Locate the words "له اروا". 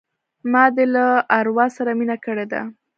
0.95-1.67